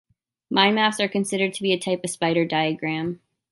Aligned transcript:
Mind 0.49 0.73
maps 0.73 0.99
are 0.99 1.07
considered 1.07 1.53
to 1.53 1.61
be 1.61 1.73
a 1.73 1.79
type 1.79 2.03
of 2.03 2.09
spider 2.09 2.43
diagram. 2.43 3.19